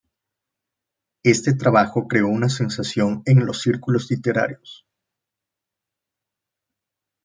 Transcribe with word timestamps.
Este 1.21 1.53
trabajo 1.53 2.07
creó 2.07 2.25
una 2.25 2.49
sensación 2.49 3.21
en 3.27 3.45
los 3.45 3.61
círculos 3.61 4.09
literarios. 4.09 4.87